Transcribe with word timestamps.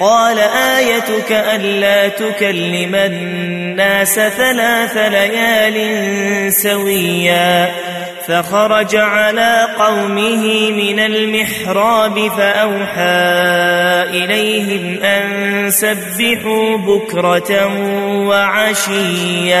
قال 0.00 0.38
آيتك 0.38 1.32
ألا 1.32 2.08
تكلم 2.08 2.94
الناس 2.94 4.14
ثلاث 4.14 4.96
ليال 4.96 6.52
سويا 6.52 7.70
فخرج 8.28 8.96
على 8.96 9.68
قومه 9.78 10.70
من 10.70 10.98
المحراب 10.98 12.28
فأوحى 12.36 13.30
إليهم 14.10 15.02
أن 15.02 15.70
سبحوا 15.70 16.76
بكرة 16.76 17.66
وعشيا 18.28 19.60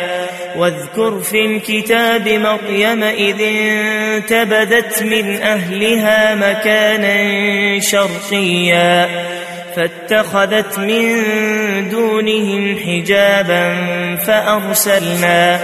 واذكر 0.55 1.19
في 1.19 1.45
الكتاب 1.45 2.29
مريم 2.29 3.03
إذ 3.03 3.41
انتبذت 3.41 5.03
من 5.03 5.41
أهلها 5.41 6.35
مكانا 6.35 7.79
شرقيا 7.79 9.09
فاتخذت 9.75 10.79
من 10.79 11.23
دونهم 11.89 12.77
حجابا 12.85 13.75
فأرسلنا 14.15 15.59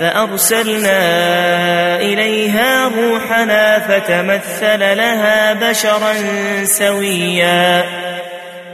فأرسلنا 0.00 1.00
إليها 2.00 2.88
روحنا 2.88 3.78
فتمثل 3.78 4.80
لها 4.80 5.52
بشرا 5.52 6.14
سويا 6.64 7.84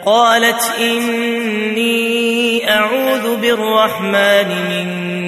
قالت 0.04 0.72
إني 0.80 2.70
أعوذ 2.70 3.36
بالرحمن 3.36 4.48
منك 4.68 5.27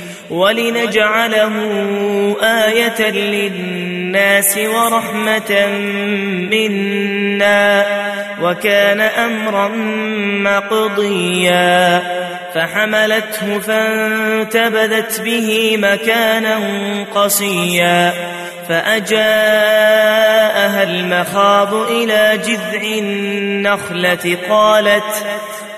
ولنجعله 0.31 1.53
آية 2.41 3.09
للناس 3.11 4.57
ورحمة 4.57 5.67
منا 6.51 7.85
وكان 8.41 9.01
أمرا 9.01 9.67
مقضيا 10.43 12.03
فحملته 12.55 13.59
فانتبذت 13.59 15.21
به 15.21 15.77
مكانا 15.77 16.59
قصيا 17.15 18.13
فأجاءها 18.69 19.23
المخاض 20.83 21.73
إلى 21.73 22.39
جذع 22.47 22.81
النخلة 22.81 24.37
قالت 24.49 25.25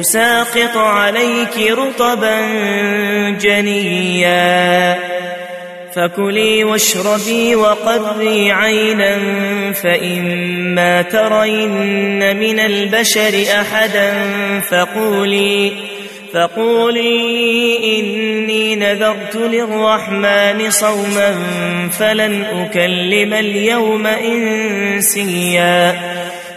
تساقط 0.00 0.76
عليك 0.76 1.70
رطبا 1.70 2.40
جنيا. 3.40 4.98
فكلي 5.96 6.64
واشربي 6.64 7.56
وقري 7.56 8.52
عينا 8.52 9.18
فإما 9.72 11.02
ترين 11.02 12.36
من 12.36 12.60
البشر 12.60 13.44
أحدا 13.60 14.12
فقولي 14.70 15.72
فقولي 16.32 17.78
إني 18.00 18.76
نذرت 18.76 19.36
للرحمن 19.36 20.70
صوما 20.70 21.38
فلن 21.98 22.44
أكلم 22.44 23.34
اليوم 23.34 24.06
إنسيا. 24.06 25.94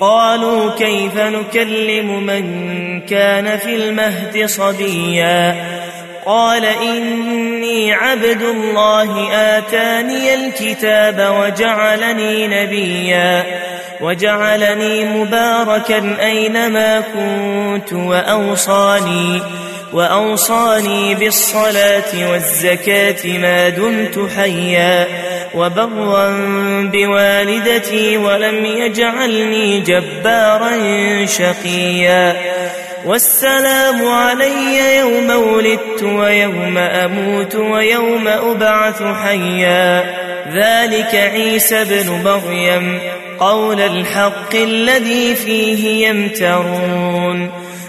قالوا 0.00 0.70
كيف 0.70 1.16
نكلم 1.16 2.22
من 2.22 2.44
كان 3.00 3.58
في 3.58 3.76
المهد 3.76 4.46
صبيا 4.46 5.54
قال 6.26 6.64
إني 6.64 7.92
عبد 7.92 8.42
الله 8.42 9.28
آتاني 9.32 10.34
الكتاب 10.34 11.34
وجعلني 11.40 12.46
نبيا 12.46 13.44
وجعلني 14.00 15.04
مباركا 15.04 16.16
أينما 16.20 17.00
كنت 17.00 17.92
وأوصاني 17.92 19.42
وأوصاني 19.92 21.14
بالصلاة 21.14 22.30
والزكاة 22.30 23.38
ما 23.38 23.68
دمت 23.68 24.28
حيا 24.36 25.06
وبرا 25.54 26.30
بوالدتي 26.92 28.16
ولم 28.16 28.66
يجعلني 28.66 29.80
جبارا 29.80 30.76
شقيا 31.26 32.36
والسلام 33.04 34.08
علي 34.08 34.96
يوم 34.96 35.30
ولدت 35.30 36.02
ويوم 36.02 36.78
أموت 36.78 37.54
ويوم 37.54 38.28
أبعث 38.28 39.02
حيا 39.02 40.04
ذلك 40.54 41.14
عيسى 41.14 41.84
بن 41.84 42.22
مريم 42.24 43.00
قول 43.38 43.80
الحق 43.80 44.54
الذي 44.54 45.34
فيه 45.34 46.08
يمترون 46.08 47.50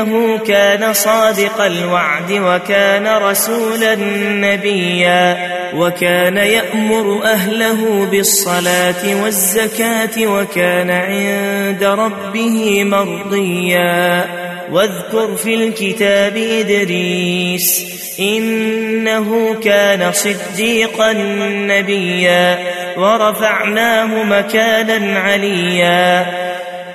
إنه 0.00 0.38
كان 0.38 0.92
صادق 0.92 1.60
الوعد 1.60 2.32
وكان 2.32 3.06
رسولا 3.06 3.94
نبيا 4.30 5.36
وكان 5.74 6.36
يأمر 6.36 7.24
أهله 7.24 8.08
بالصلاة 8.10 9.22
والزكاة 9.22 10.26
وكان 10.26 10.90
عند 10.90 11.84
ربه 11.84 12.84
مرضيا. 12.84 14.24
واذكر 14.72 15.36
في 15.36 15.54
الكتاب 15.54 16.36
إدريس 16.36 17.84
إنه 18.20 19.54
كان 19.64 20.12
صديقا 20.12 21.12
نبيا 21.52 22.58
ورفعناه 22.96 24.22
مكانا 24.22 25.20
عليا. 25.20 26.49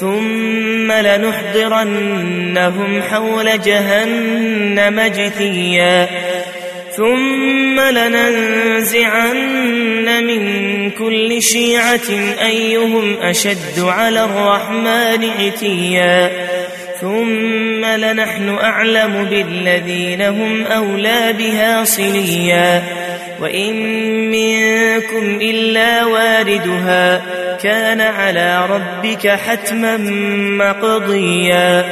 ثم 0.00 0.92
لنحضرنهم 0.92 1.42
حول 3.02 3.60
جهنم 3.60 5.00
جثيا. 5.00 6.08
ثم 6.96 7.80
لننزعن 7.80 9.36
من 10.26 10.90
كل 10.90 11.42
شيعة 11.42 12.10
أيهم 12.42 13.16
أشد 13.22 13.78
على 13.78 14.24
الرحمن 14.24 15.30
عتيا. 15.40 16.30
ثم 17.00 17.84
لنحن 17.84 18.58
أعلم 18.62 19.24
بالذين 19.30 20.22
هم 20.22 20.64
أولى 20.66 21.34
بها 21.38 21.84
صليا. 21.84 22.82
وإن 23.40 23.74
منكم 24.30 25.38
إلا 25.40 26.04
واردها. 26.04 27.22
كان 27.62 28.00
على 28.00 28.66
ربك 28.66 29.28
حتما 29.28 29.96
مقضيا. 30.58 31.84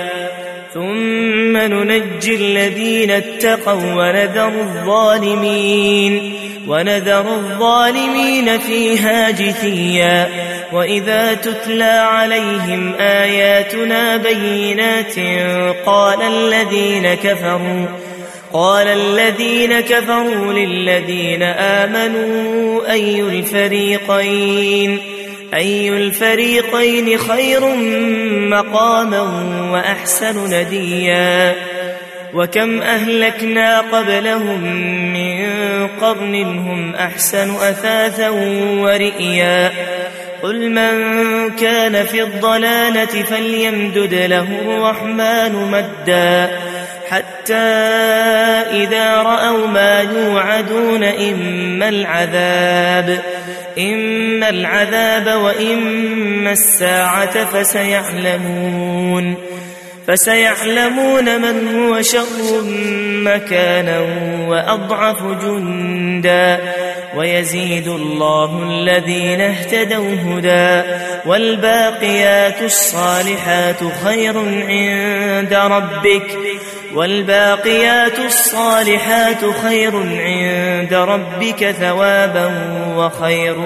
ثم 0.74 1.56
ننجي 1.56 2.34
الذين 2.34 3.10
اتقوا 3.10 3.94
ونذر 3.94 4.48
الظالمين. 4.48 6.32
ونذر 6.68 7.20
الظالمين 7.20 8.58
فيها 8.58 9.30
جثيا. 9.30 10.28
وإذا 10.72 11.34
تتلى 11.34 11.84
عليهم 11.84 12.94
آياتنا 13.00 14.16
بينات 14.16 15.14
قال 15.86 16.22
الذين 16.22 17.14
كفروا 17.14 17.86
قال 18.52 18.88
الذين 18.88 19.80
كفروا 19.80 20.52
للذين 20.52 21.42
آمنوا 21.42 22.92
أي 22.92 23.20
الفريقين؟ 23.20 25.11
أي 25.54 25.88
الفريقين 25.88 27.18
خير 27.18 27.60
مقاما 28.48 29.20
وأحسن 29.72 30.54
نديا؟ 30.54 31.54
وكم 32.34 32.82
أهلكنا 32.82 33.80
قبلهم 33.80 34.62
من 35.12 35.46
قرن 36.00 36.34
هم 36.44 36.94
أحسن 36.94 37.54
أثاثا 37.54 38.28
ورئيا؟ 38.78 39.70
قل 40.42 40.70
من 40.70 41.50
كان 41.50 42.04
في 42.04 42.22
الضلالة 42.22 43.22
فليمدد 43.22 44.14
له 44.14 44.46
الرحمن 44.64 45.70
مدا. 45.70 46.50
حتى 47.10 47.54
إذا 48.72 49.16
رأوا 49.16 49.66
ما 49.66 50.00
يوعدون 50.00 51.04
إما 51.04 51.88
العذاب. 51.88 53.22
إما 53.78 54.48
العذاب 54.48 55.42
وإما 55.42 56.52
الساعة 56.52 57.44
فسيعلمون 57.44 59.34
فسيعلمون 60.08 61.40
من 61.42 61.76
هو 61.76 62.02
شر 62.02 62.62
مكانا 63.22 64.00
وأضعف 64.48 65.22
جندا 65.22 66.60
ويزيد 67.16 67.88
الله 67.88 68.62
الذين 68.62 69.40
اهتدوا 69.40 70.14
هدى 70.26 70.88
والباقيات 71.26 72.62
الصالحات 72.62 73.78
خير 74.04 74.38
عند 74.68 75.54
ربك 75.54 76.38
والباقيات 76.94 78.18
الصالحات 78.18 79.44
خير 79.62 79.96
عند 79.96 80.71
ربك 80.90 81.70
ثوابا 81.70 82.50
وخير 82.96 83.56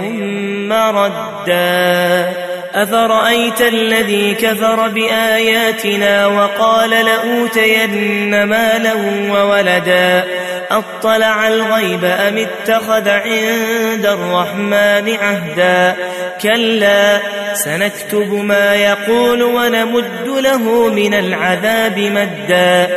مردا. 0.68 2.32
أفرأيت 2.75 3.61
الذي 3.62 4.35
كفر 4.35 4.88
بآياتنا 4.88 6.26
وقال 6.26 6.90
لأوتين 6.90 8.44
مالا 8.44 8.94
وولدا؟ 9.30 10.25
أطلع 10.70 11.49
الغيب 11.49 12.04
أم 12.04 12.38
اتخذ 12.38 13.08
عند 13.08 14.06
الرحمن 14.06 15.16
عهدا؟ 15.20 15.96
كلا 16.42 17.20
سنكتب 17.52 18.32
ما 18.32 18.75
يقول 18.75 19.42
ونمد 19.42 20.26
له 20.26 20.88
من 20.90 21.14
العذاب 21.14 21.99
مدا. 21.99 22.88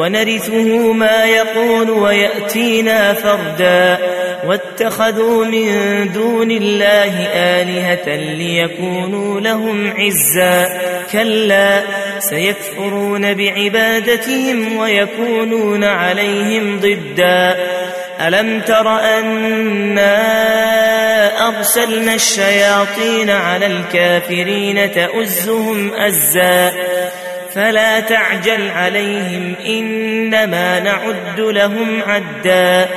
ونرثه 0.00 0.92
ما 0.92 1.24
يقول 1.24 1.90
ويأتينا 1.90 3.12
فردا. 3.12 3.98
واتخذوا 4.46 5.44
من 5.44 5.72
دون 6.12 6.50
الله 6.50 7.26
آلهة 7.34 8.16
ليكونوا 8.16 9.40
لهم 9.40 9.92
عزا. 9.98 10.68
كلا 11.12 11.82
سيكفرون 12.18 13.34
بعبادتهم 13.34 14.76
ويكونون 14.76 15.84
عليهم 15.84 16.80
ضدا. 16.80 17.56
ألم 18.20 18.60
تر 18.60 18.88
أنا 18.88 20.16
أرسلنا 21.48 22.14
الشياطين 22.14 23.30
على 23.30 23.66
الكافرين 23.66 24.92
تؤزهم 24.92 25.94
أزا؟ 25.94 26.72
فلا 27.54 28.00
تعجل 28.00 28.70
عليهم 28.70 29.54
إنما 29.66 30.80
نعد 30.80 31.40
لهم 31.40 32.02
عدا. 32.06 32.88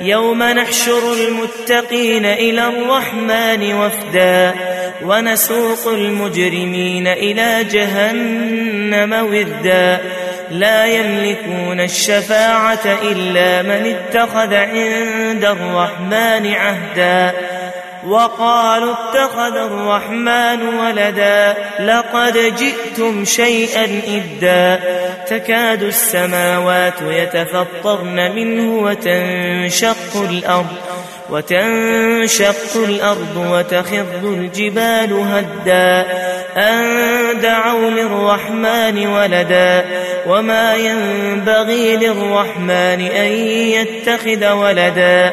يوم 0.00 0.42
نحشر 0.42 1.12
المتقين 1.12 2.26
إلى 2.26 2.68
الرحمن 2.68 3.74
وفدا 3.74 4.54
ونسوق 5.04 5.88
المجرمين 5.88 7.06
إلى 7.06 7.64
جهنم 7.64 9.12
وردا 9.12 10.00
لا 10.50 10.86
يملكون 10.86 11.80
الشفاعة 11.80 12.98
إلا 13.02 13.62
من 13.62 13.96
اتخذ 13.96 14.54
عند 14.54 15.44
الرحمن 15.44 16.54
عهدا. 16.54 17.32
وقالوا 18.06 18.92
اتخذ 18.92 19.56
الرحمن 19.56 20.68
ولدا 20.78 21.54
لقد 21.80 22.54
جئتم 22.56 23.24
شيئا 23.24 24.00
إدا 24.08 24.80
تكاد 25.26 25.82
السماوات 25.82 27.02
يتفطرن 27.02 28.34
منه 28.34 28.82
وتنشق 28.82 30.16
الأرض 30.30 30.76
وتنشق 31.30 32.76
الأرض 32.76 33.46
وتخر 33.50 34.06
الجبال 34.24 35.12
هدا 35.12 36.06
أن 36.56 37.40
دعوا 37.40 37.90
للرحمن 37.90 39.06
ولدا 39.06 39.84
وما 40.26 40.74
ينبغي 40.74 41.96
للرحمن 41.96 43.00
أن 43.00 43.32
يتخذ 43.48 44.52
ولدا 44.52 45.32